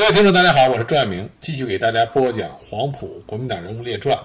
[0.00, 4.16] 各位听众，大家好，我是朱爱明，继续给大家播讲《黄埔国民党人物列传》。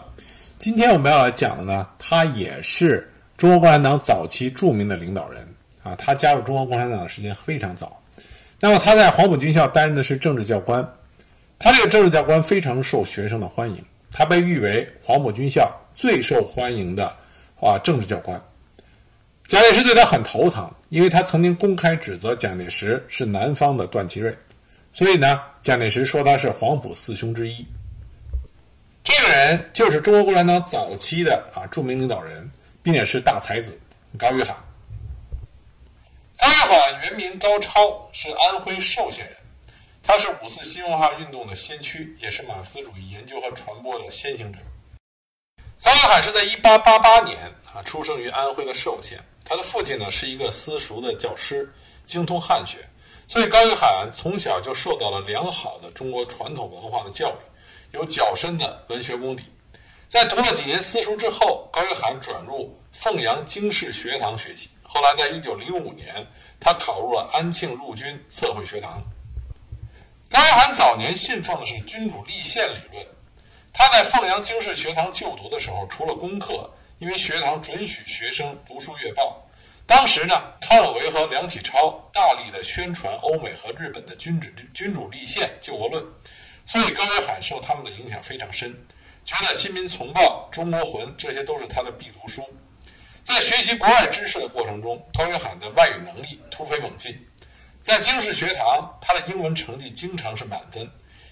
[0.57, 5.45] 今天我们要来讲的呢，他也是中国共产党早期著名的领导人
[5.83, 5.93] 啊。
[5.97, 8.01] 他加入中国共产党的时间非常早。
[8.61, 10.81] 那么他在黄埔军校担任的是政治教官，
[11.59, 13.83] 他这个政治教官非常受学生的欢迎，
[14.13, 17.13] 他被誉为黄埔军校最受欢迎的
[17.59, 18.41] 啊政治教官。
[19.45, 24.33] 蒋介石对他很头疼，因为他曾经公开指责蒋介石是南方的段祺瑞。
[24.93, 27.65] 所以呢，蒋介石说他是黄埔四兄之一。
[29.03, 32.47] 这个人就是中国共产党早期的啊著名领导人，
[32.83, 33.75] 并且是大才子
[34.15, 34.55] 高玉海。
[36.37, 39.35] 高玉海原名高超，是安徽寿县人，
[40.03, 44.59] 他是五四新文化运动的先驱，也是马克思主义研究和传播的先行者。
[45.83, 47.39] 高玉海是在1888年
[47.73, 51.67] 啊出生于安徽的寿县，他的父亲呢是一个私塾的教师，
[52.05, 52.87] 精通汉学。
[53.27, 59.43] 所以高玉涵从小就受到了良好的中国传统文化的教育，有较深的文学功底。
[60.07, 64.69] 在读了几年私塾之后，高玉涵转入凤阳经世学堂学习。
[64.83, 66.25] 后来，在一九零五年，
[66.59, 69.01] 他考入了安庆陆军测绘学堂。
[70.29, 73.05] 高玉涵早年信奉的是君主立宪理论。
[73.73, 79.44] 他在凤阳经世学堂就读的时候，除了功课，因为学堂准许学生读书阅报。
[79.87, 86.03] 当时呢，康有为和梁启超大力的宣传欧美和日本的君主君主立宪救国论，
[86.65, 88.73] 所以高玉涵受他们的影响非常深，
[89.23, 92.43] 觉得《新民丛报》《中国魂》这些都是他的必读书。
[93.23, 97.15] 在学习国外知识的过程中，高玉涵的外语能力突飞猛进，
[97.81, 100.89] 在京师学堂，他的英文成绩经常是满分，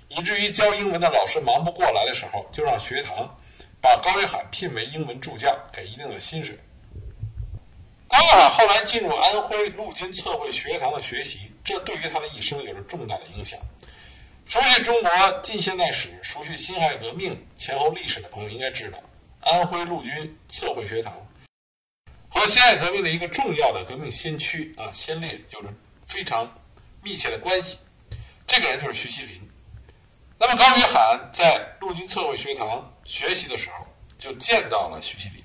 [0.09, 3.35] 以至于教英文的老师忙不过来的时候，就让学堂
[3.81, 6.55] 把高玉涵聘为英文助教，给一定的薪水。
[8.14, 13.59] 高玉涵后来进入安徽陆军测绘学堂的学习，这对于他的一生有着重大的影响。
[14.45, 15.09] 熟悉中国
[15.42, 19.00] 近现代史、熟悉辛亥革命前后历史的朋友应该知道，
[19.39, 21.12] 安徽陆军测绘学堂
[22.29, 25.73] 和辛亥革命的一个重要的革命先驱啊先烈有着
[26.06, 26.47] 非常
[27.02, 27.79] 密切的关系。
[28.46, 29.41] 这个人就是徐锡麟。
[30.38, 33.88] 那么高玉涵在陆军测绘学堂学习的时候，
[34.19, 35.44] 就见到了徐锡麟。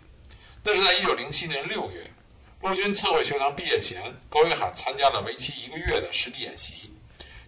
[0.63, 2.05] 那是在一九零七年六月。
[2.61, 6.93] 陆军测绘学堂毕业前，高玉涵参加了为期一个月的实地演习。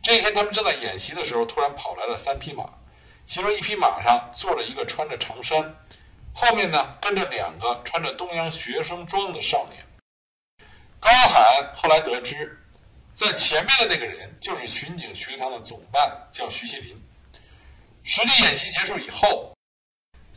[0.02, 2.70] 这一天，他们正在演习的时候，突然跑来了三匹马，
[3.26, 5.76] 其中一匹马上坐着一个穿着长衫，
[6.32, 9.84] 后面呢跟着两个穿着东洋学生装的少年。
[11.00, 12.56] 高玉涵后来得知，
[13.12, 16.96] 在前面的那个人就是巡警学堂的总办，叫徐锡麟。
[18.04, 19.52] 实地演习结束以后，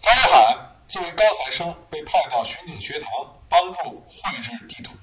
[0.02, 3.10] 高玉涵作为高材生被派到巡警学堂。
[3.54, 4.94] 帮助绘制地图。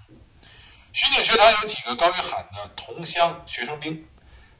[0.93, 4.05] 巡警学堂有几个高玉涵的同乡学生兵，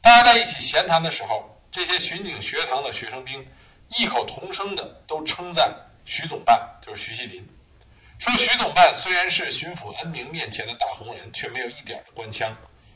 [0.01, 3.45] 大家在一起闲谈的时候，这些巡警学堂的学生兵
[3.99, 5.75] 异口同声的都称赞
[6.05, 7.45] 徐总办，就是徐锡麟，
[8.21, 12.49] 说徐总办虽然是巡抚恩铭面前的大红人，却没有一点的官腔。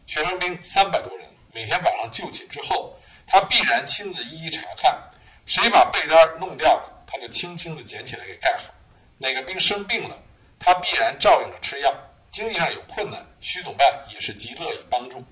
[0.06, 2.96] 学生兵三百多人，每天晚上就寝之后，
[3.26, 4.96] 他必然亲自一一查看，
[5.44, 8.74] 谁把被单弄掉了，他就轻轻的捡起来给盖好。
[9.18, 10.18] 哪个兵生病了？
[10.58, 11.94] 他必然照应着吃药，
[12.28, 15.24] 经济上有困难，徐总办也是极乐意帮助。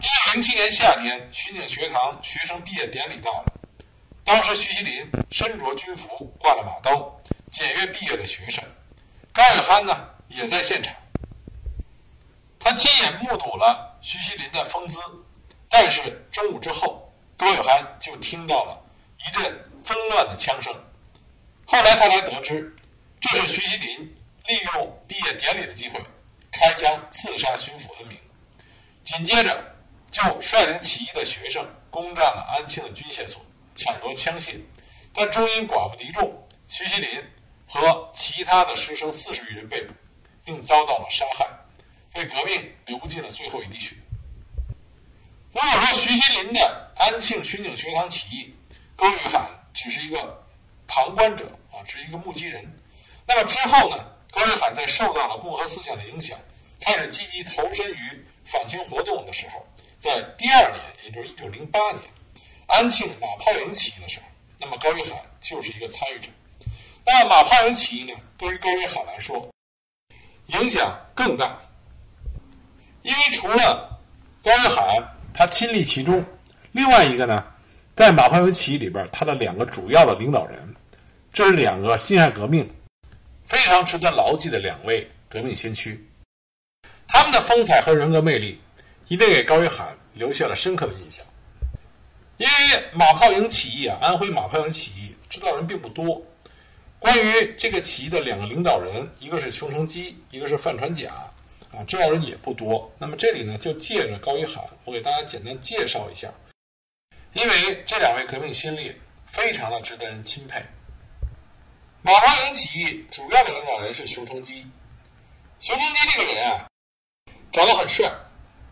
[0.00, 3.44] 一九零七年夏天，巡警学堂学生毕业典礼到了，
[4.24, 7.16] 当时徐锡麟身着军服，挂了马刀，
[7.52, 8.64] 检阅毕业的学生。
[9.32, 10.92] 高玉涵呢也在现场，
[12.58, 14.98] 他亲眼目睹了徐锡麟的风姿，
[15.68, 18.83] 但是中午之后，高玉涵就听到了
[19.26, 19.42] 一阵
[19.82, 20.72] 纷乱的枪声，
[21.66, 22.74] 后来他才得知。
[23.20, 23.98] 这是徐锡麟
[24.46, 25.98] 利用毕业典礼的机会，
[26.52, 28.18] 开枪刺杀巡抚恩铭，
[29.02, 29.76] 紧接着
[30.10, 33.40] 就率领起义的学生攻占了安庆的军械所，
[33.74, 34.56] 抢夺枪械，
[35.14, 37.08] 但终因寡不敌众，徐锡麟
[37.66, 39.94] 和其他的师生四十余人被捕，
[40.44, 41.48] 并遭到了杀害，
[42.14, 43.96] 为革命流尽了最后一滴血。
[45.52, 48.54] 如果说徐锡麟的安庆巡警学堂起义，
[48.96, 50.42] 高玉海只是一个
[50.86, 52.64] 旁观者啊，只是一个目击人。
[53.26, 54.04] 那么之后呢？
[54.30, 56.36] 高玉海在受到了共和思想的影响，
[56.80, 59.64] 开始积极投身于反清活动的时候，
[59.96, 62.02] 在第二年，也就是一九零八年，
[62.66, 64.26] 安庆马炮营起义的时候，
[64.58, 66.28] 那么高玉海就是一个参与者。
[67.06, 69.48] 那马炮营起义呢，对于高玉海来说，
[70.46, 71.56] 影响更大，
[73.02, 73.96] 因为除了
[74.42, 75.00] 高玉海
[75.32, 76.24] 他亲历其中，
[76.72, 77.53] 另外一个呢，
[77.96, 80.58] 在马炮营起义里边，他的两个主要的领导人，
[81.32, 82.68] 这是两个辛亥革命。
[83.46, 86.02] 非常值得牢记的两位革命先驱，
[87.06, 88.58] 他们的风采和人格魅力，
[89.06, 91.24] 一定给高玉涵留下了深刻的印象。
[92.38, 96.20] 因为马炮营起义啊，安徽马炮营起义知道人并不多。
[96.98, 101.10] 关于这个起义的两个领导人，一个是熊成基，一个是范传甲，
[101.70, 102.90] 啊，知道人也不多。
[102.98, 106.32] 那么这里呢，就借着高一涵，我给大家简单介绍一下，
[107.34, 108.96] 因为这两位革命先烈
[109.26, 110.64] 非常的值得人钦佩。
[112.00, 114.64] 马华营起义主要的领导人是熊成基。
[115.58, 116.66] 熊成基这个人啊，
[117.50, 118.08] 长得很帅，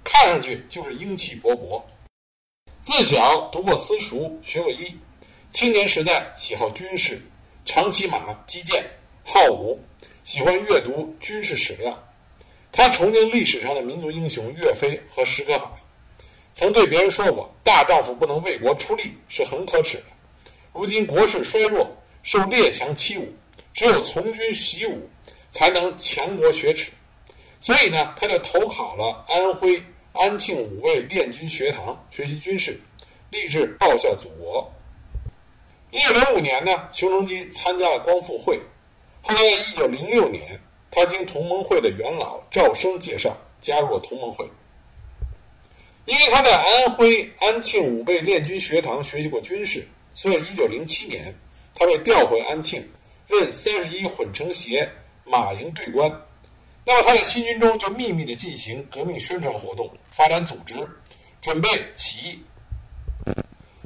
[0.05, 1.82] 看上去就是英气勃勃。
[2.82, 4.97] 自小读过私塾，学过医，
[5.50, 7.20] 青年时代喜好军事，
[7.65, 8.85] 常骑马击剑，
[9.25, 9.81] 好武，
[10.23, 11.97] 喜欢阅读军事史料。
[12.70, 15.73] 他崇敬历史上的民族英雄岳飞和石可法，
[16.55, 20.05] 曾对别人说过：“大丈夫不能为国出力是很可耻的。”
[20.73, 21.91] 如今国势衰弱，
[22.23, 23.27] 受列强欺侮，
[23.73, 25.09] 只有从军习武，
[25.51, 26.91] 才能强国雪耻。
[27.61, 29.83] 所以呢，他就投考了安徽。
[30.15, 32.79] 安庆五位练军学堂学习军事，
[33.31, 34.71] 立志报效祖国。
[35.91, 38.61] 一九零五年呢，熊成基参加了光复会。
[39.23, 40.61] 后来在一九零六年，
[40.91, 44.47] 他经同盟会的元老赵升介绍加入了同盟会。
[46.05, 51.35] 因为他在安徽安庆五备练军学堂学习过军事，所以一九零七年
[51.75, 52.87] 他被调回安庆，
[53.29, 54.89] 任三十一混成协
[55.25, 56.11] 马营队官。
[56.85, 60.75] 那么他在新军中就秘密地进行革命宣传活动，发展组织，
[61.41, 62.43] 准备起义。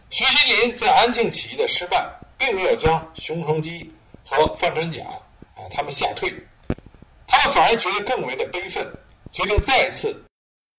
[0.09, 2.09] 徐锡麟在安庆起义的失败，
[2.39, 3.93] 并没有将熊成基
[4.25, 5.03] 和范传甲
[5.55, 6.33] 啊他们吓退，
[7.27, 8.83] 他们反而觉得更为的悲愤，
[9.31, 10.25] 决定再次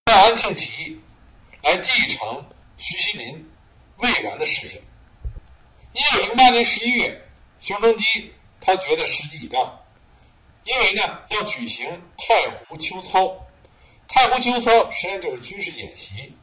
[0.07, 0.99] 在安庆起义，
[1.63, 2.45] 来继承
[2.77, 3.49] 徐锡林
[3.97, 4.81] 未完的事业。
[5.93, 7.21] 一九零八年十一月，
[7.59, 8.31] 熊成基
[8.61, 9.83] 他觉得时机已到。
[10.63, 11.87] 因为呢，要举行
[12.17, 13.33] 太湖秋操，
[14.07, 16.33] 太湖秋操实际上就是军事演习，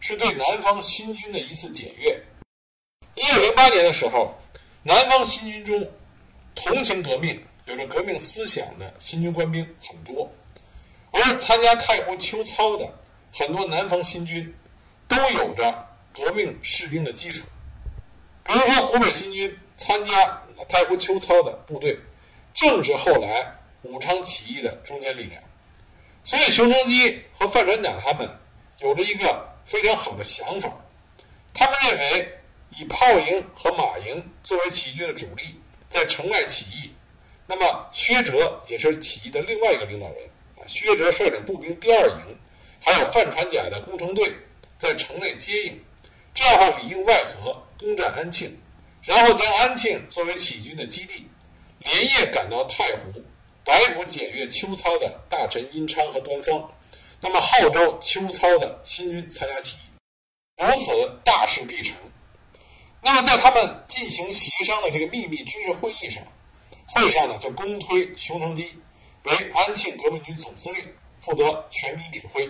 [0.00, 2.18] 是对南方新军的一次检阅。
[3.14, 4.34] 一九零八年的时候，
[4.82, 5.86] 南方新军中
[6.54, 10.32] 同情革命、有着革命思想的新军官兵很多，
[11.12, 12.90] 而参加太湖秋操的
[13.32, 14.52] 很多南方新军
[15.08, 17.46] 都有着革命士兵的基础，
[18.44, 21.98] 比如说湖北新军参加太湖秋操的部队，
[22.52, 23.52] 正是后来。
[23.86, 25.42] 武昌起义的中坚力量，
[26.24, 28.26] 所以熊成基和范传甲他们
[28.78, 30.72] 有着一个非常好的想法，
[31.52, 32.38] 他们认为
[32.78, 35.60] 以炮营和马营作为起义军的主力，
[35.90, 36.94] 在城外起义，
[37.46, 40.64] 那么薛哲也是起义的另外一个领导人啊。
[40.66, 42.38] 薛哲率领步兵第二营，
[42.80, 44.32] 还有范传甲的工程队
[44.78, 45.84] 在城内接应，
[46.34, 48.60] 这样的话里应外合攻占安庆，
[49.02, 51.26] 然后将安庆作为起义军的基地，
[51.78, 53.22] 连夜赶到太湖。
[53.64, 56.70] 逮捕检阅秋操的大臣殷昌和端方，
[57.22, 60.92] 那么号召秋操的新军参加起义，如此
[61.24, 61.96] 大事必成。
[63.00, 66.22] 那么在他们进行协商的这个秘密军事会议上，
[66.88, 68.78] 会上呢就公推熊成基
[69.22, 70.86] 为安庆革命军总司令，
[71.22, 72.46] 负责全民指挥。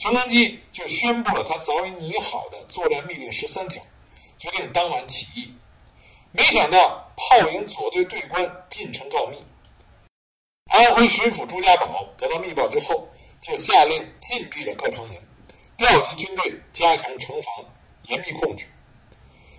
[0.00, 3.82] 熊成基就宣布了他早已拟好的作战密令十三条，
[4.38, 5.52] 决定当晚起义。
[6.32, 9.36] 没想到炮营左队队官进城告密。
[10.70, 13.06] 安徽巡抚朱家宝得到密报之后，
[13.42, 15.18] 就下令禁闭了各城门，
[15.76, 17.54] 调集军队加强城防，
[18.04, 18.64] 严密控制。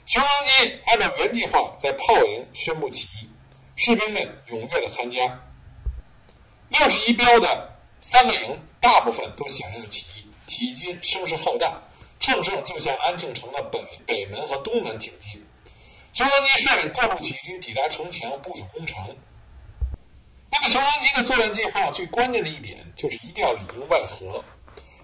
[0.08, 3.30] 熊成基按照原计划在炮营宣布起义，
[3.76, 5.40] 士兵们踊跃的参加。
[6.70, 10.21] 六十一标的三个营大部分都响应了起义，
[10.52, 11.80] 起义军声势浩大，
[12.20, 15.42] 乘胜就向安庆城的北北门和东门挺进。
[16.12, 18.98] 熊成基率领各路起义军抵达城墙，部署攻城。
[20.52, 24.44] 那么熊成基的作战计划最关键的一点就是一定要里应外合，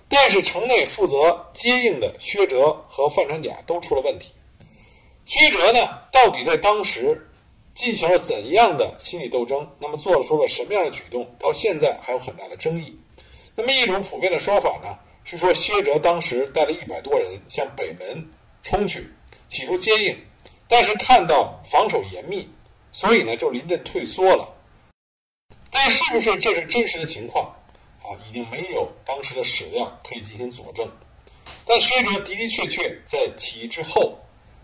[0.09, 4.33] 但是城内负责接应的薛哲和范传甲都出了问题。
[5.25, 5.79] 薛哲呢，
[6.11, 7.25] 到底在当时
[7.73, 9.65] 进行了怎样的心理斗争？
[9.79, 11.25] 那么做出了什么样的举动？
[11.39, 12.99] 到现在还有很大的争议。
[13.55, 14.99] 那么一种普遍的说法呢，
[15.29, 18.25] 是说薛哲当时带了一百多人向北门
[18.63, 19.05] 冲去，
[19.49, 20.17] 企图接应，
[20.69, 22.49] 但是看到防守严密，
[22.93, 24.47] 所以呢就临阵退缩了。
[25.69, 27.53] 但是不是这是真实的情况
[28.01, 28.15] 啊？
[28.25, 30.89] 已经没有当时的史料可以进行佐证。
[31.65, 34.17] 但薛哲的的确确在起义之后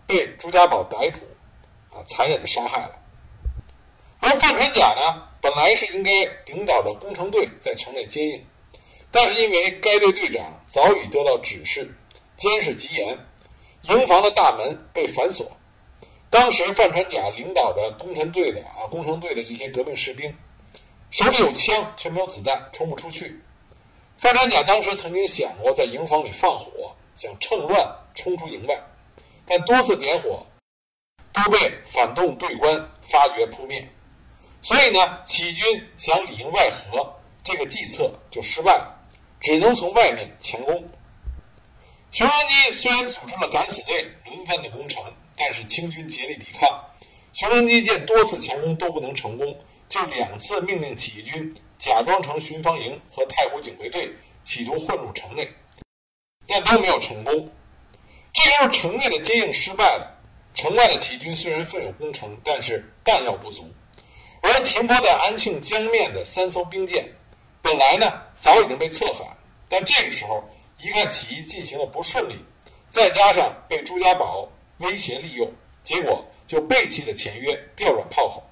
[0.06, 2.98] 被朱家宝逮捕，啊，残忍的杀害了。
[4.20, 6.10] 而范传甲呢，本来是应该
[6.46, 8.46] 领导着工程队在城内接应，
[9.14, 11.88] 但是因为该队队长早已得到指示，
[12.36, 13.16] 监视极严，
[13.82, 15.48] 营房的大门被反锁。
[16.28, 20.36] 当时范传甲领导着工程队的啊，工程队的这些革命士兵。
[21.12, 23.40] 手里有枪，却没有子弹，冲不出去。
[24.16, 28.76] 范传甲当时曾经想过在营房里放火，想趁乱冲出营外，
[29.46, 30.44] 但多次点火
[31.32, 33.88] 都被反动队官发觉扑灭。
[34.60, 38.93] 所以呢，起义军想里应外合，这个计策就失败了，
[39.44, 40.82] 只能从外面强攻。
[42.10, 45.04] 熊成基虽然组织了敢死队轮番的攻城，
[45.36, 46.82] 但是清军竭力抵抗。
[47.34, 49.54] 熊成基见多次强攻都不能成功，
[49.86, 54.10] 就两次命令起义军假装成巡防营和太湖警卫队，
[54.44, 55.46] 企图混入城内，
[56.46, 57.52] 但都没有成功。
[58.32, 60.18] 这时候城内的接应失败了，
[60.54, 63.70] 城外的起义军虽然奋勇攻城，但是弹药不足。
[64.40, 67.06] 而停泊在安庆江面的三艘兵舰，
[67.64, 69.26] 本来呢早已经被策反，
[69.70, 70.46] 但这个时候
[70.78, 72.36] 一看起义进行的不顺利，
[72.90, 74.46] 再加上被朱家宝
[74.80, 75.50] 威胁利用，
[75.82, 78.42] 结果就背弃了前约，调转炮口，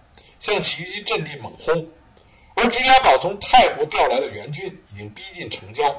[0.40, 1.86] 向起义军阵地猛轰。
[2.54, 5.94] 而朱家宝从太湖调来的援军已经逼近城郊，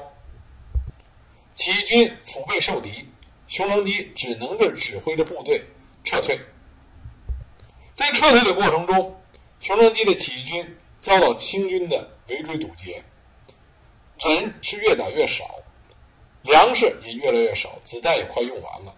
[1.54, 3.08] 起义军腹背受敌，
[3.46, 5.62] 熊成基只能是指挥着部队
[6.02, 6.36] 撤退。
[7.94, 9.16] 在撤退的过程中，
[9.60, 13.02] 熊成基的起义军遭到清军的围追堵截，
[14.20, 15.44] 人是越打越少，
[16.42, 18.94] 粮食也越来越少，子弹也快用完了。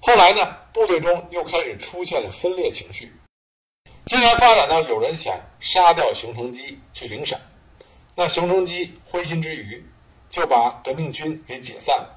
[0.00, 3.12] 后来呢，部队中又开始出现了分裂情绪，
[4.06, 7.38] 竟然发展到有人想杀掉熊成基去领赏。
[8.14, 9.84] 那熊成基灰心之余，
[10.28, 12.16] 就把革命军给解散了。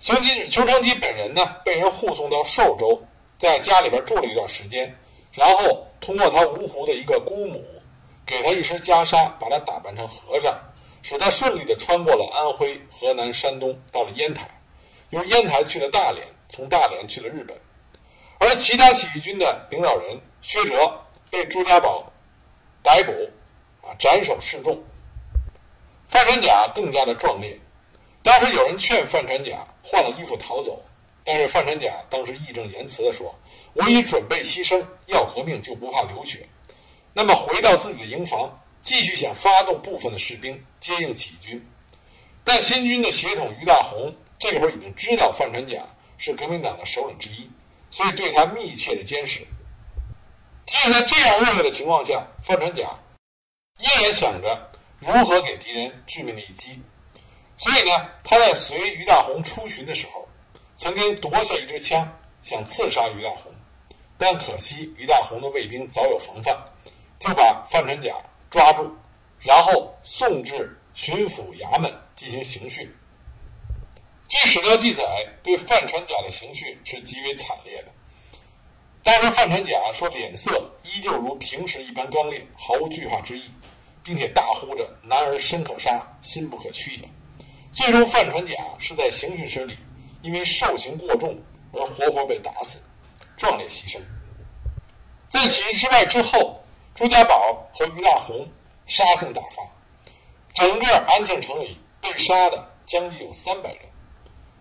[0.00, 3.00] 熊基熊成基本人呢，被人护送到寿州，
[3.36, 4.94] 在家里边住了一段时间。
[5.32, 7.62] 然后通过他芜湖的一个姑母，
[8.28, 10.54] 给他一身袈裟，把他打扮成和尚，
[11.00, 14.46] 使他顺利地穿过了安徽、河南、山东，到了烟台，
[15.08, 17.58] 由烟台去了大连，从大连去了日本。
[18.38, 20.94] 而其他起义军的领导人薛哲
[21.30, 22.04] 被朱家宝
[22.82, 23.12] 逮捕，
[23.80, 24.78] 啊，斩首示众。
[26.08, 27.58] 范传甲更加的壮烈。
[28.22, 30.78] 当时有人劝范传甲换了衣服逃走，
[31.24, 33.34] 但是范传甲当时义正言辞地说。
[33.72, 36.46] 我已准备牺牲，要革命就不怕流血。
[37.18, 38.48] 那么回到自己的营房，
[38.80, 41.68] 继续想发动部分的士兵接应起义军。
[42.44, 45.84] 但新军的协统于大红这会儿已经知道范传甲
[46.16, 47.50] 是革命党的首领之一，
[47.90, 49.40] 所以对他密切的监视。
[50.64, 52.88] 即使在这样恶劣的情况下，范传甲
[53.80, 54.70] 依然想着
[55.00, 56.80] 如何给敌人致命的一击。
[57.56, 60.28] 所以呢，他在随于大红出巡的时候，
[60.76, 62.08] 曾经夺下一支枪，
[62.42, 63.52] 想刺杀于大红。
[64.20, 66.56] 但可惜，于大红的卫兵早有防范，
[67.18, 68.14] 就把范传甲
[68.50, 68.90] 抓住，
[69.40, 72.88] 然后送至巡抚衙门进行刑讯。
[74.28, 75.04] 据史料记载，
[75.42, 77.88] 对范传甲的刑讯是极为惨烈的。
[79.02, 83.50] 当时范传甲说，脸色依旧如平时一般刚烈，毫无惧怕之意，
[84.02, 87.08] 并且大呼着“男儿身可杀，心不可屈也”。
[87.72, 89.76] 最终，范传甲是在刑讯室里
[90.20, 91.40] 因为受刑过重
[91.72, 92.78] 而活活被打死。
[93.36, 94.00] 壮烈牺牲。
[95.30, 96.60] 在起义失败之后，
[96.98, 98.44] 朱家宝和于大红
[98.88, 99.62] 杀性大发，
[100.52, 103.82] 整个安庆城里被杀的将近有三百人。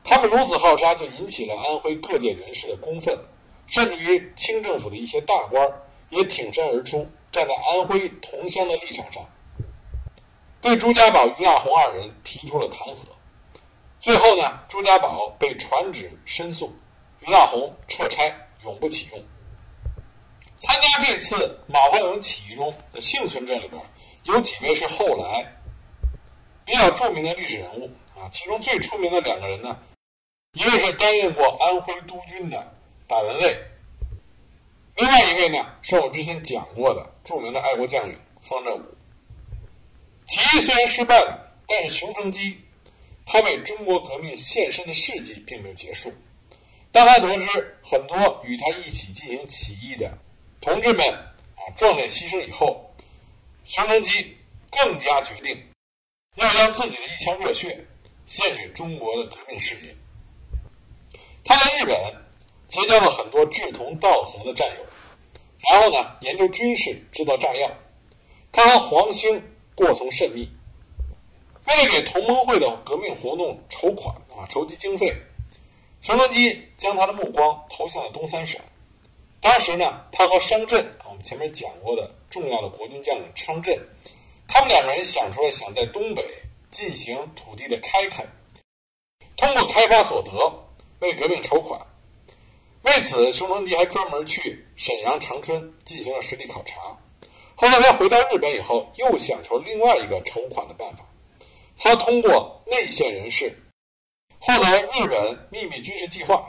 [0.03, 3.17] 他们如此好杀，就引起了安徽各界人士的公愤，
[3.65, 5.67] 甚至于清政府的一些大官
[6.09, 9.27] 也挺身而出，站在安徽同乡的立场上，
[10.61, 12.97] 对朱家宝、于大红二人提出了弹劾。
[13.99, 16.71] 最后呢，朱家宝被传旨申诉，
[17.21, 18.31] 于大红撤差。
[18.63, 19.23] 永不启用。
[20.67, 23.81] 参加这次马化腾起义中的幸存者里边，
[24.25, 25.45] 有几位是后来
[26.65, 28.27] 比较著名的历史人物啊。
[28.33, 29.79] 其中最出名的两个人呢，
[30.53, 32.75] 一位是担任过安徽督军的
[33.07, 33.57] 打文卫，
[34.97, 38.81] 另外一位呢是我之前讲过的著名的爱国将领方振武。
[40.25, 42.61] 起义虽然失败了，但是熊成基
[43.25, 46.13] 他为中国革命献身的事迹并没有结束。
[46.91, 50.11] 当他得知很多与他一起进行起义的
[50.59, 51.07] 同志们
[51.55, 52.93] 啊壮烈牺牲以后，
[53.65, 54.37] 熊成基
[54.71, 55.57] 更加决定
[56.35, 57.85] 要将自己的一腔热血
[58.25, 59.95] 献给中国的革命事业。
[61.43, 61.95] 他在日本
[62.67, 64.85] 结交了很多志同道合的战友，
[65.69, 67.71] 然后呢研究军事、制造炸药。
[68.51, 69.41] 他和黄兴
[69.75, 70.49] 过从甚密，
[71.65, 75.13] 为了给同盟会的革命活动筹款啊筹集经费。
[76.01, 78.59] 熊成基将他的目光投向了东三省。
[79.39, 83.79] 当时呢，他和商震，我们前面讲过的重要的国军将领商震，
[84.47, 86.23] 他们两个人想出了想在东北
[86.69, 88.27] 进行土地的开垦，
[89.35, 90.31] 通过开发所得
[90.99, 91.79] 为革命筹款。
[92.83, 96.75] 为此，熊成基还专门去沈阳、长春进行了实地考察。
[97.55, 101.05] 后来他回到日本以后，又想出另外一个筹款的办法。
[101.77, 103.55] 他通过内线人士。
[104.39, 106.47] 获得日本秘密军事计划，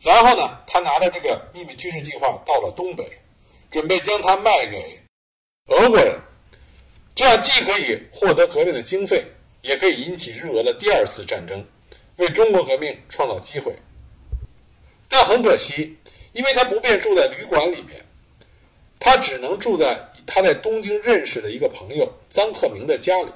[0.00, 3.04] 然后呢，他拿着这个秘密军事计划到了东北，
[3.70, 4.98] 准备将它卖给
[5.66, 6.18] 俄国人，
[7.14, 9.24] 这样既可以获得革命的经费，
[9.62, 11.64] 也可以引起日俄的第二次战争，
[12.16, 13.74] 为中国革命创造机会。
[15.08, 15.96] 但很可惜，
[16.32, 18.04] 因为他不便住在旅馆里面，
[19.00, 23.30] 他只能住在他在东京认识的一个朋友臧克明的家里。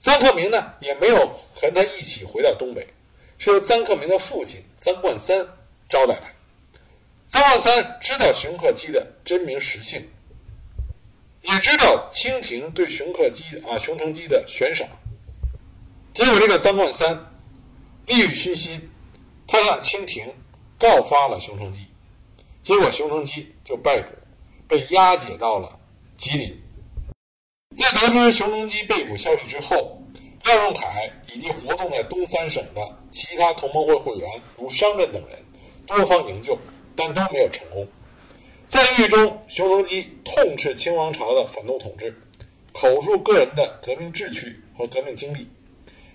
[0.00, 2.86] 臧克明呢，也没有和他一起回到东北，
[3.38, 5.46] 是由臧克明的父亲臧冠三
[5.92, 6.26] 招待他。
[7.28, 10.02] 张万三知道熊克基的真名实姓，
[11.42, 14.88] 也知道清廷对熊克基啊熊成基的悬赏。
[16.14, 17.14] 结果这个张万三
[18.06, 18.90] 利欲熏心，
[19.46, 20.24] 他向清廷
[20.78, 21.82] 告发了熊成基，
[22.62, 24.08] 结果熊成基就被捕，
[24.66, 25.78] 被押解到了
[26.16, 26.58] 吉林。
[27.76, 30.02] 在得知熊成基被捕消息之后，
[30.44, 30.86] 廖仲恺
[31.34, 35.38] 以及活动在东三省的其他同盟会会员，如商震等人，
[35.86, 36.58] 多方营救，
[36.94, 37.86] 但都没有成功。
[38.68, 42.14] 在狱中，熊成基痛斥清王朝的反动统治，
[42.72, 45.46] 口述个人的革命志趣和革命经历。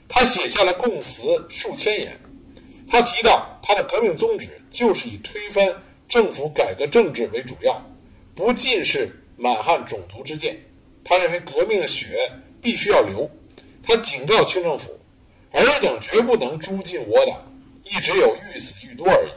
[0.09, 2.19] 他写下了供词数千言。
[2.89, 7.79] 他提到，他的革命宗旨就是以推翻政府改革政治为主要，
[8.33, 10.57] 不尽是满汉种族之见。
[11.03, 12.17] 他认为革命的血
[12.61, 13.29] 必须要流，
[13.83, 14.97] 他警告清政府，
[15.51, 17.45] 尔等绝不能诛尽我党，
[17.83, 19.31] 亦只有欲死愈多而已。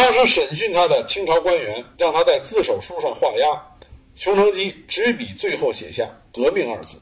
[0.00, 3.62] 当时审讯他的清朝官员让他在自首书上画押，
[4.14, 6.98] 熊成基执笔最后写下“革命”二字。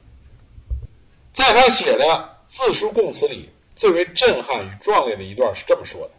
[1.32, 6.10] 在他写的自书供词里，最为震撼与壮烈的一段是这么说的：“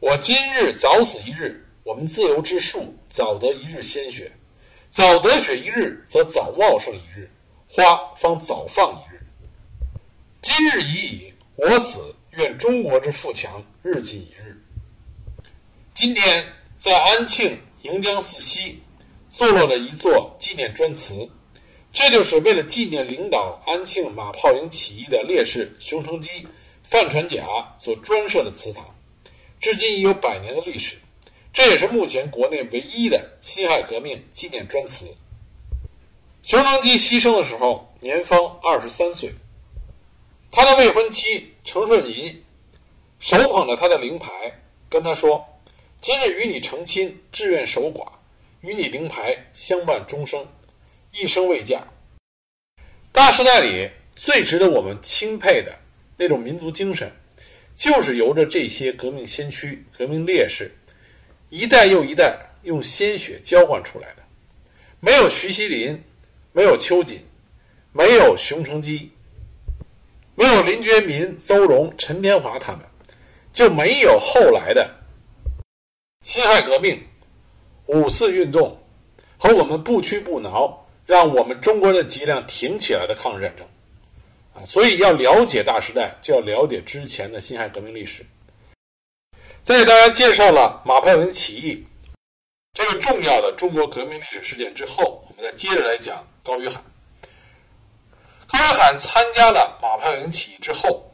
[0.00, 4.30] 我今日早死一日，我们自由之树早得一日鲜血。”
[4.92, 7.30] 早得雪一日，则早茂盛一日，
[7.70, 9.18] 花方早放一日。
[10.42, 14.41] 今日已矣，我死，愿中国之富强日进一日。
[15.94, 16.44] 今天
[16.78, 18.82] 在安庆迎江寺西
[19.28, 21.28] 坐落了一座纪念砖祠，
[21.92, 26.48] 这就是为了纪念领导安庆马炮营起义的烈士熊成基、
[26.82, 27.44] 范传甲
[27.78, 28.82] 所专设的祠堂，
[29.60, 30.96] 至今已有百年的历史。
[31.52, 35.14] 这也是目前国内唯一的辛亥革命纪念砖祠。
[36.42, 39.30] 熊成基牺牲的时候年方二十三岁，
[40.50, 42.42] 他的未婚妻程顺仪
[43.20, 44.30] 手捧着他的灵牌，
[44.88, 45.44] 跟他说
[46.02, 48.04] ：“今日与你成亲，志愿守寡，
[48.60, 50.48] 与你灵牌相伴终生，
[51.12, 51.86] 一生未嫁。”
[53.12, 55.78] 大时代里最值得我们钦佩的
[56.16, 57.12] 那种民族精神，
[57.76, 60.72] 就是由着这些革命先驱、革命烈士。
[61.50, 64.24] 一代又一代用鲜血浇灌出来的，
[64.98, 66.02] 没有徐锡林，
[66.50, 67.20] 没有秋瑾，
[67.92, 69.12] 没有熊成基，
[70.34, 72.80] 没有林觉民、邹容、陈天华他们，
[73.52, 75.01] 就没有后来的
[76.22, 77.04] 辛亥革命、
[77.86, 78.80] 五四运动
[79.36, 83.66] 和我们不屈不挠，让我们中国人的脊梁挺起来的抗日战争
[84.54, 84.64] 啊！
[84.64, 88.24] 所以要了解大时代，就要了解之前的辛亥革命历史。
[89.64, 91.84] 在给大家介绍了马派文起义
[92.74, 96.82] 这个重要的中国革命历史事件之后，我们再接着来讲高于罕。
[98.46, 101.12] 高于罕参加了马派文起义之后，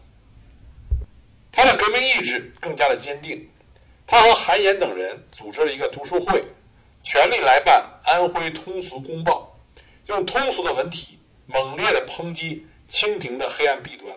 [1.51, 3.49] 他的革命意志更加的坚定。
[4.11, 6.43] 他和韩衍等人组织了一个读书会，
[7.05, 9.55] 全力来办《安徽通俗公报》，
[10.07, 14.17] 用通俗的文体猛烈的抨击清廷的黑暗弊端，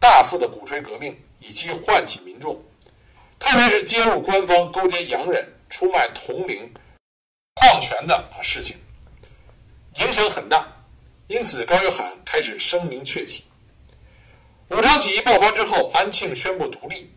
[0.00, 2.60] 大肆的鼓吹革命，以期唤起民众。
[3.38, 6.68] 特别是揭露官方勾结洋人、出卖铜陵
[7.54, 8.76] 矿权的啊事情，
[10.00, 10.66] 影响很大。
[11.28, 13.44] 因此，高约罕开始声名鹊起。
[14.70, 17.08] 武昌起义爆发之后，安庆宣布独立。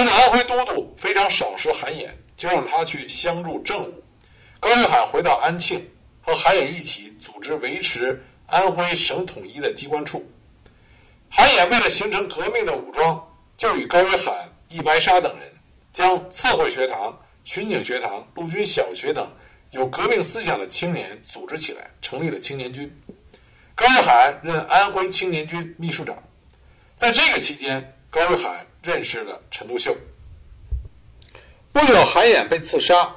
[0.00, 4.02] 当时的安徽都督非常赏识韩衍，就让他去相助政务。
[4.58, 5.86] 高玉海回到安庆，
[6.22, 10.26] 和韩衍一起组织维持安徽省统一的机关处。
[11.28, 13.22] 韩衍为了形成革命的武装，
[13.58, 14.48] 就与高玉海。
[14.70, 15.52] 易白沙等人
[15.92, 19.28] 将测绘学堂、巡警学堂、陆军小学等
[19.72, 22.90] 有革命思想的青年组织起来，成立了青年军。
[23.74, 26.16] 高玉海任安徽青年军秘书长。
[26.96, 29.94] 在这个期间，高玉海认识了陈独秀。
[31.72, 33.14] 不久，韩衍被刺杀，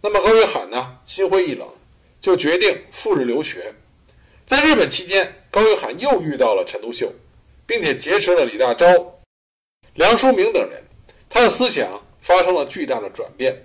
[0.00, 1.66] 那么高玉海呢，心灰意冷，
[2.20, 3.74] 就决定赴日留学。
[4.44, 7.12] 在日本期间，高玉海又遇到了陈独秀，
[7.66, 9.06] 并且结识了李大钊、
[9.94, 10.82] 梁漱溟等人。
[11.28, 13.64] 他的思想发生了巨大的转变。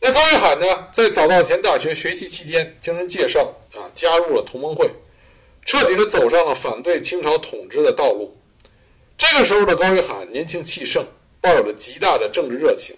[0.00, 4.90] 那高玉海呢，在早稻田大学学习期间，经人介绍啊，加入了同盟会，
[5.64, 8.36] 彻底的走上了反对清朝统治的道路。
[9.30, 11.06] 这个时候的高约翰年轻气盛，
[11.38, 12.96] 抱有着极大的政治热情。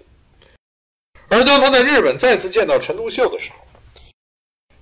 [1.29, 3.57] 而当他在日本再次见到陈独秀的时候，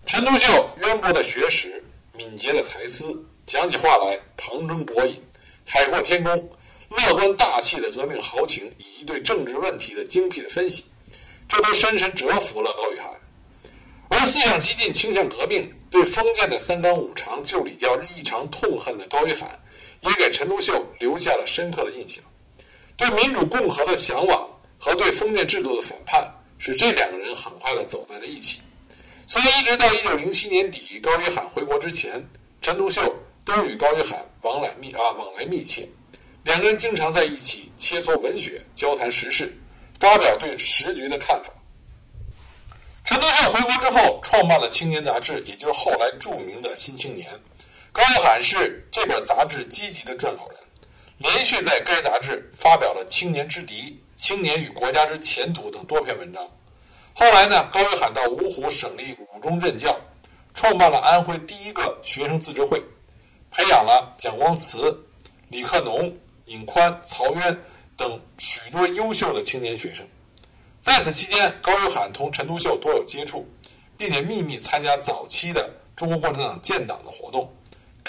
[0.04, 1.82] 陈独秀渊博的学识、
[2.12, 5.20] 敏捷的才思，讲起话来旁征博引、
[5.66, 6.50] 海阔天空，
[6.90, 10.84] 乐观大气的革命豪情，以及对政治问题的精辟的分析，
[11.48, 13.10] 这都深深折服了高玉涵。
[14.10, 19.58] 而思想激进、倾向革命、对封建的三纲五常、旧礼教异常痛恨的高玉涵。
[20.00, 22.22] 也给陈独秀留下了深刻的印象。
[22.96, 28.60] 对民主共和的向往和对封建制度的反叛，使这两个人很快的走在了一起。
[29.26, 32.24] 所以，一直到一九零七年底高约翰回国之前，
[32.60, 35.86] 陈独秀都与高约翰往来密啊往来密切。
[36.44, 39.54] 两个人经常在一起切磋文学、交谈时事，
[40.00, 41.52] 发表对时局的看法。
[43.04, 47.30] 陈独秀回国之后，创办了《青年》杂志，也就是后来著名的《新青年》。
[47.98, 50.56] 高约翰是这本杂志积极的撰稿人，
[51.16, 53.74] 连续在该杂志发表了《青年之敌》
[54.14, 56.48] 《青年与国家之前途》等多篇文章。
[57.12, 59.98] 后来呢，高约翰到芜湖省立五中任教，
[60.54, 62.80] 创办了安徽第一个学生自治会，
[63.50, 64.96] 培养了蒋光慈、
[65.48, 67.60] 李克农、尹宽、曹渊
[67.96, 70.06] 等许多优秀的青年学生。
[70.80, 73.44] 在此期间，高约翰同陈独秀多有接触，
[73.96, 77.52] 并且秘密参加早期的中国共产党建党的活动。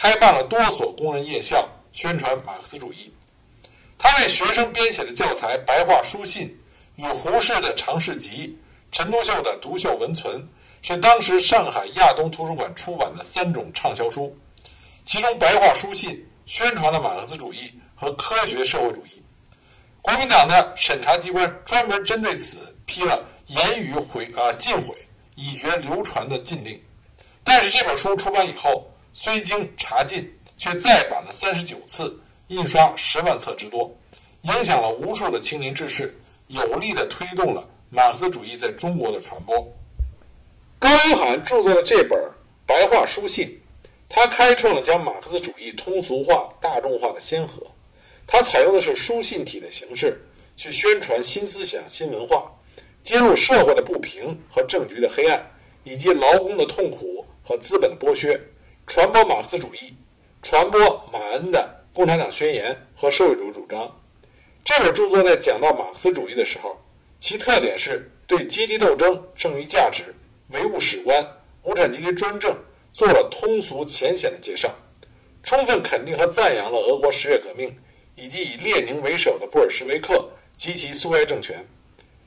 [0.01, 3.13] 开办了多所工人夜校，宣传马克思主义。
[3.97, 6.47] 他为学生编写的教材《白话书信》
[6.95, 8.47] 与胡适的《常侍集》、
[8.93, 10.41] 陈独秀的《独秀文存》，
[10.81, 14.33] 是当时上海亚东图书馆出版的三种畅销书。
[15.03, 16.12] 其中，《白话书信》
[16.45, 19.21] 宣传了马克思主义和科学社会主义。
[20.01, 24.95] 国民党的审查机关专门针对此批了言语毁啊禁毁，
[25.35, 26.81] 以绝流传的禁令。
[27.43, 28.89] 但是这本书出版以后。
[29.21, 33.93] 虽经查禁，却再版了三十九次，印刷十万册之多，
[34.43, 39.58] 影响了无数的青年志士，有力地推动了马克思主义在中国的传播。
[40.79, 42.17] 高约翰著作的这本
[42.65, 43.45] 《白话书信》，
[44.08, 47.62] 他开创了将马克思主义通俗化、大众化的先河。
[48.25, 50.17] 他采用的是书信体的形式，
[50.55, 52.49] 去宣传新思想、新文化，
[53.03, 55.45] 揭露社会的不平和政局的黑暗，
[55.84, 58.39] 以及劳工的痛苦和资本的剥削。
[58.89, 59.93] 传播马克思主义，
[60.41, 60.80] 传播
[61.13, 61.60] 马恩的
[61.95, 63.88] 《共产党宣言》和社会主义主张。
[64.65, 66.75] 这本著作在讲到马克思主义的时候，
[67.19, 70.04] 其特点是对阶级斗争、剩余价值、
[70.47, 71.23] 唯物史观、
[71.62, 72.58] 无产阶级专政
[72.91, 74.73] 做了通俗浅显的介绍，
[75.43, 77.71] 充分肯定和赞扬了俄国十月革命
[78.15, 81.63] 以及以列宁为首的布尔什维克及其苏维埃政权。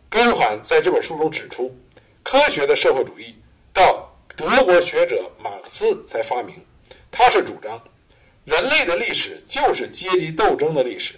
[0.09, 1.77] 高约翰在这本书中指出，
[2.23, 3.35] 科学的社会主义
[3.73, 4.09] 到。
[4.35, 6.55] 德国学者马克思才发明，
[7.11, 7.81] 他是主张，
[8.45, 11.15] 人类的历史就是阶级斗争的历史，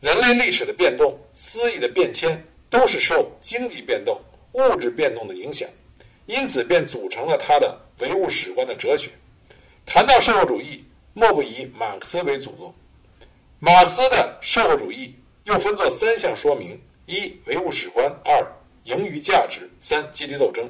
[0.00, 4.20] 人类历史的变动、思意的变迁都是受经济变动、
[4.52, 5.66] 物质变动的影响，
[6.26, 9.10] 因此便组成了他的唯物史观的哲学。
[9.86, 10.84] 谈到社会主义，
[11.14, 12.72] 莫不以马克思为祖宗。
[13.58, 18.46] 马克思的社会主义又分作三项说明：一、唯物史观；二、
[18.84, 20.68] 盈余价值；三、阶级斗争。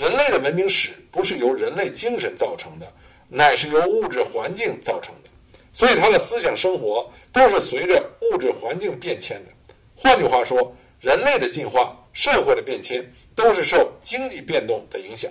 [0.00, 2.90] 人类的文明史不是由人类精神造成的，
[3.28, 5.28] 乃是由物质环境造成的，
[5.74, 9.52] 所以他的思想生活都是随着物质环境变迁的。
[9.94, 15.30] 换句话说，人类的进化、社会的变迁都是受经济变动的影响。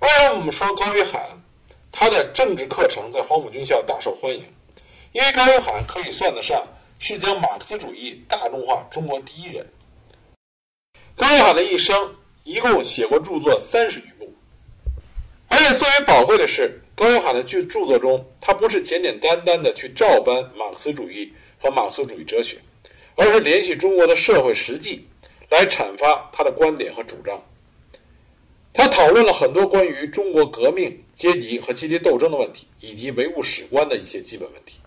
[0.00, 1.22] 为什么我们说高约翰
[1.92, 4.42] 他的政治课程在黄埔军校大受欢迎？
[5.12, 6.66] 因为高约翰可以算得上
[6.98, 9.64] 是将马克思主义大众化中国第一人。
[11.14, 12.16] 高约翰的一生。
[12.44, 14.32] 一共写过著作三十余部，
[15.48, 22.56] 而且最为宝贵的是，高约翰的剧著作中，他不是简简单单的去照搬马克思主义和马克思主义哲学，
[23.14, 25.06] 而是联系中国的社会实际
[25.50, 27.40] 来阐发他的观点和主张。
[28.72, 34.78] 他讨论了很多关于中国革命、阶级和阶级斗争的问题，以及唯物史观的一些基本问题。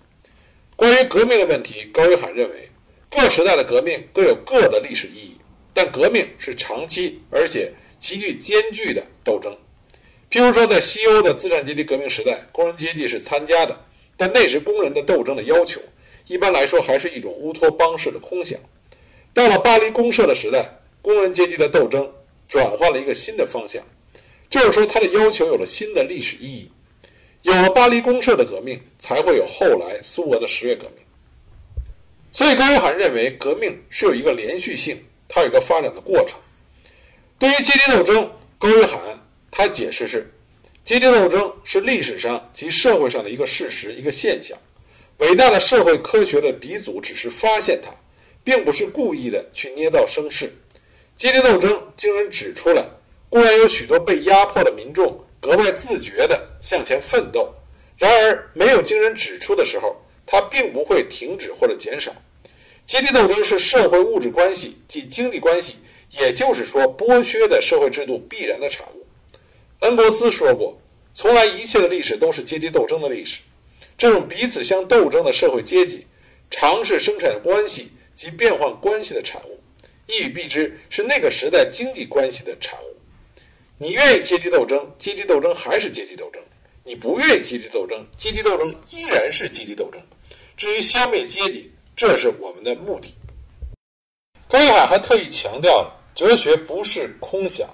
[0.75, 2.69] 关于革命的问题，高约翰认为，
[3.11, 5.37] 各时代的革命各有各的历史意义。
[5.73, 9.51] 但革命是长期而且极具艰巨的斗争。
[10.29, 13.79] 譬如说，在西欧的资产阶级革命时代，工人阶级是参加的，
[14.17, 15.79] 但那时工人的斗争的要求，
[16.27, 18.59] 一般来说还是一种乌托邦式的空想。
[19.33, 20.67] 到了巴黎公社的时代，
[21.01, 22.11] 工人阶级的斗争
[22.47, 23.83] 转换了一个新的方向，
[24.49, 26.69] 就是说，他的要求有了新的历史意义。
[27.43, 31.03] 有了巴黎公社的革命，才会有后来苏俄的十月革命。
[32.31, 34.97] 所以，高约翰认为，革命是有一个连续性。
[35.33, 36.37] 它有一个发展的过程。
[37.39, 38.99] 对于阶级斗争，高约翰
[39.49, 40.31] 他解释是：
[40.83, 44.55] 阶级斗争是历史上及社会上的一个事实、一个现象，
[45.17, 47.89] 伟大的社会科学的鼻祖只是发现它，
[48.43, 50.53] 并不是故意的去捏造声势。
[51.15, 52.85] 阶级斗争经人指出来，
[53.27, 57.51] 固然有许多被压迫的民众格外自觉地向前奋斗，
[57.97, 62.13] 然而没有经人指出的时候，它并不会停止或者减少。
[62.85, 65.75] 阶级斗争是社会物质关系即经济关系，
[66.11, 69.05] 也就是说剥削的社会制度必然的产物。
[69.79, 70.77] 恩格斯说过
[71.13, 73.41] ：“从来一切的历史都是阶级斗争的历史。”
[73.97, 76.05] 这种彼此相斗争的社会阶级，
[76.49, 79.59] 常是生产关系及变换关系的产物。
[80.07, 82.95] 一语蔽之，是那个时代经济关系的产物。
[83.77, 86.41] 你愿意阶级斗争，阶级斗争还是阶级斗争；
[86.83, 90.01] 你不愿意阶级斗争，阶级斗争依然是阶级斗争。
[90.57, 93.13] 至于消灭阶级，这是我们的目的。
[94.47, 97.67] 高一海还特意强调，哲学不是空想，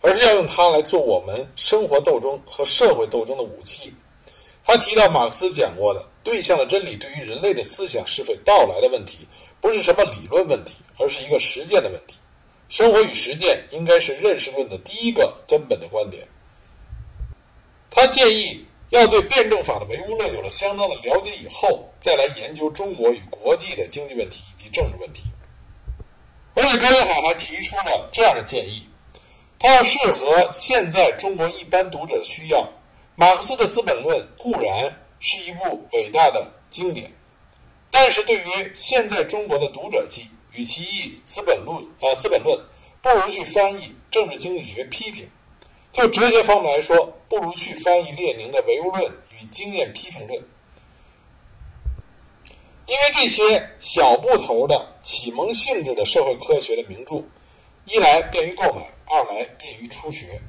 [0.00, 3.92] 而是要用它来做我们生活斗争和社会斗争的武器。
[4.64, 9.26] 他提到马克思讲过的对象的真理对于人类的思想是否到来的问题，
[9.60, 12.18] 不是什么理论问题，而是一个实践的问题。
[12.68, 16.28] 生活与实践应该是认识论的第一个根本的观点。
[17.90, 25.24] 他建议要对辩证法的唯物论有了相当的了解以后，再来研究中国与国际的经济问题以及政治问题。
[26.54, 28.88] 而且高一海还提出了这样的建议：
[29.58, 32.68] 他要适合现在中国一般读者的需要。
[33.14, 37.12] 马克思的《资本论》固然是一部伟大的经典，
[37.90, 42.56] 但是对于现在中国的读者期，与其译《资本论》啊，《资本论》，
[43.02, 45.24] 不如去翻译《政治经济学批评》。
[45.92, 50.40] 就哲学方面来说，不如去翻译列宁的《唯物论与经验批评论》，
[52.86, 57.24] 因为这些小部头的启蒙性质的社会科学的名著，
[57.84, 60.40] 一来便于购买，二来便于初学。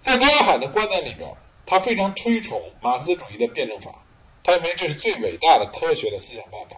[0.00, 1.28] 在高海的观点里边。
[1.66, 3.90] 他非常推崇马克思主义的辩证法，
[4.42, 6.76] 他认为这是最伟大的科学的思想办法。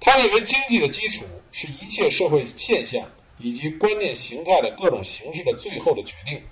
[0.00, 6.42] 他认为经济的基础是一切社会现象以及观念形态的各种形式的最后的决定。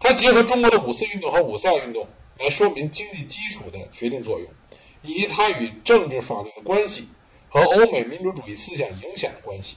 [0.00, 2.06] 他结合中国的五四运动和五卅运动
[2.38, 4.48] 来说明经济基础的决定作用，
[5.02, 7.08] 以及它与政治法律的关系
[7.48, 9.76] 和欧美民主主义思想影响的关系。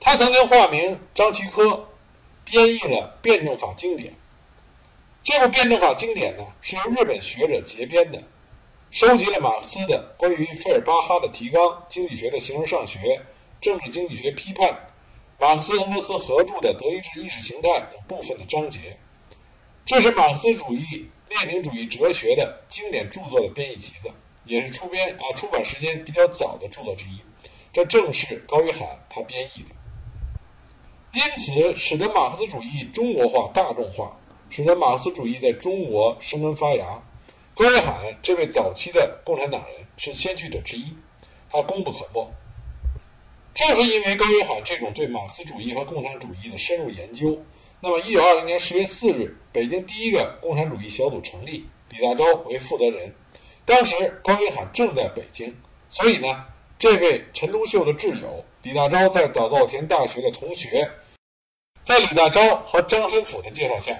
[0.00, 1.88] 他曾经化名张其科，
[2.44, 4.12] 编译了辩证法经典。
[5.22, 8.20] 这部辩证法经典呢，是由日本学者结编的，
[8.90, 12.98] 收集了马克思的关于费尔巴哈的提纲、经济学的形而上学、
[13.62, 14.76] 政治经济学批判、
[15.38, 18.98] 马克思恩格斯合著的德意志意识形态等部分的章节。
[19.86, 24.10] 这是马克思主义、列宁主义哲学的经典著作的编译集子，
[24.44, 27.20] 也是出编啊出版时间比较早的著作之一。
[27.72, 29.70] 这正是高约翰他编译的，
[31.12, 34.18] 因此使得马克思主义中国化、大众化。
[34.50, 37.00] 使得马克思主义在中国生根发芽。
[37.54, 40.94] 高约翰这位早期的共产党人是先驱者之一，
[41.48, 42.30] 他功不可没。
[43.54, 47.40] 正是因为高约翰这种对马克思主义和共产主义的深入研究，
[47.80, 53.14] 那么1920年10月4日，北京第一个共产主义小组成立，李大钊为负责人。
[53.64, 55.54] 当时高约翰正在北京，
[55.88, 56.44] 所以呢，
[56.78, 60.90] 这位陈独秀的挚友，李大钊在早稻田大学的同学，
[61.82, 63.98] 在李大钊和张申府的介绍下。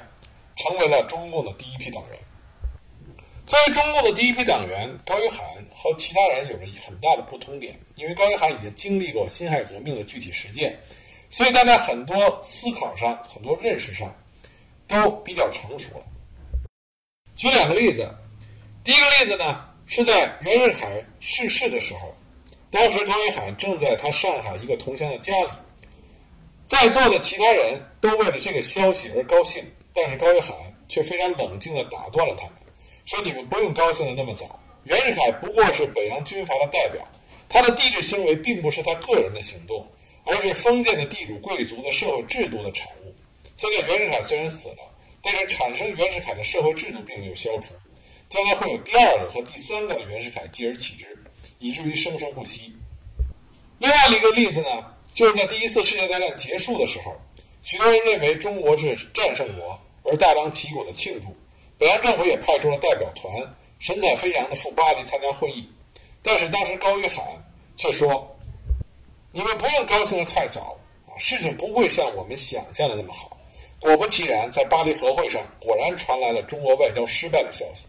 [0.54, 2.18] 成为了中共的第一批党员。
[3.46, 5.40] 作为中共的第一批党员，高约翰
[5.74, 10.78] 和其他人有着很大的不同点，因为高约翰已经经历过辛亥革命的具体实践，
[11.28, 14.14] 所以他在很多思考上、很多认识上
[14.86, 16.04] 都比较成熟了。
[17.36, 18.08] 举两个例子，
[18.84, 22.14] 第一个例子呢是在袁世凯逝世的时候，
[22.70, 25.48] 当时高约翰正在他上海一个同乡的家里，
[26.64, 29.64] 在座的其他人都为了这个消息而高兴。
[29.94, 30.56] 但是高约翰
[30.88, 32.54] 却非常冷静地打断了他们，
[33.04, 34.60] 说：“你们不用高兴得那么早。
[34.84, 37.06] 袁世凯不过是北洋军阀的代表，
[37.48, 39.86] 他的帝制行为并不是他个人的行动，
[40.24, 43.14] 而是封建的地主贵族的社会制度的产物。
[43.56, 44.78] 现在袁世凯虽然死了，
[45.22, 47.74] 但是产生袁世凯的社会制度并没有消除，
[48.28, 51.16] 将来会有第二个和第三个的袁世凯继而起之，
[51.58, 52.74] 以至于生生不息。
[53.78, 57.14] 另外一个例子呢，就是在第一次世界大战结束的时候。”
[57.64, 61.28] 许多人认为中国是战胜国，而大张旗鼓的庆祝。
[61.82, 63.28] 北洋政府也派出了代表团，
[63.80, 65.68] 神采飞扬的赴巴黎参加会议。
[66.22, 67.26] 但是当时高约翰
[67.74, 68.24] 却说
[69.34, 73.36] ：“你们不用高兴的太早啊，事情不会像我们想象的那么好。”
[73.82, 77.86] 果不其然，在巴黎和会上，果然传来了中国外交失败的消息。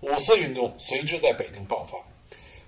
[0.00, 1.96] 五四运动随之在北京爆发。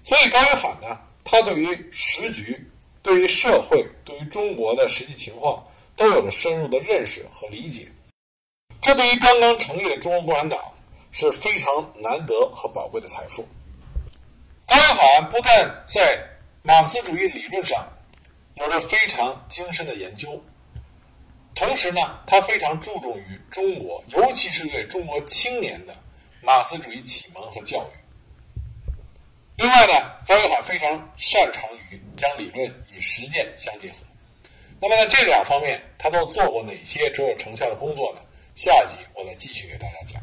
[0.05, 2.57] 所以高约翰呢，他对于时局、
[3.03, 5.61] 对于社会、对于中国的实际情况。
[5.97, 7.85] 都有了深入的认识和理解，
[8.81, 10.61] 这对于刚刚成立的中国共产党
[11.11, 13.47] 是非常难得和宝贵的财富。
[14.67, 16.23] 高阳好安不但在
[16.63, 17.87] 马克思主义理论上
[18.55, 20.41] 有着非常精深的研究，
[21.55, 25.97] 同时呢，他非常注重于中国，尤其是对中国青年的
[26.43, 28.91] 马克思主义启蒙和教育。
[29.57, 29.93] 另外呢，
[30.27, 33.97] 高阳好非常擅长于将理论与实践相结合。
[34.81, 38.21] 那么在这两方面，他都做过哪些卓有成效的工作呢？
[38.59, 40.21] 下一集我再继续给大家讲。